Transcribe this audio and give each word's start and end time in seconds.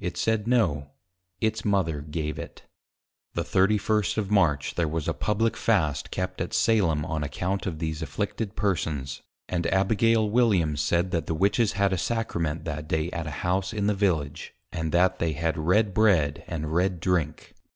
It 0.00 0.16
said 0.16 0.48
no, 0.48 0.90
its 1.40 1.64
Mother 1.64 2.00
gave 2.00 2.36
it. 2.36 2.64
The 3.34 3.44
31 3.44 4.02
of 4.16 4.28
March 4.28 4.74
there 4.74 4.88
was 4.88 5.06
a 5.06 5.14
Publick 5.14 5.56
Fast 5.56 6.10
kept 6.10 6.40
at 6.40 6.52
Salem 6.52 7.04
on 7.04 7.22
account 7.22 7.64
of 7.64 7.78
these 7.78 8.02
Afflicted 8.02 8.56
Persons. 8.56 9.22
And 9.48 9.68
Abigail 9.68 10.28
Williams 10.28 10.80
said, 10.80 11.12
that 11.12 11.26
the 11.28 11.32
Witches 11.34 11.74
had 11.74 11.92
a 11.92 11.96
Sacrament 11.96 12.64
that 12.64 12.88
day 12.88 13.08
at 13.12 13.28
an 13.28 13.32
house 13.44 13.72
in 13.72 13.86
the 13.86 13.94
Village, 13.94 14.52
and 14.72 14.90
that 14.90 15.20
they 15.20 15.34
had 15.34 15.56
Red 15.56 15.94
Bread 15.94 16.42
and 16.48 16.74
Red 16.74 16.98
Drink. 16.98 17.54